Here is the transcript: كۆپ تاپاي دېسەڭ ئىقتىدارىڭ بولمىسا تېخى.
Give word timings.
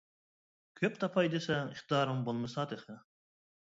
كۆپ 0.79 0.97
تاپاي 1.03 1.31
دېسەڭ 1.35 1.69
ئىقتىدارىڭ 1.77 2.27
بولمىسا 2.31 2.71
تېخى. 2.75 3.03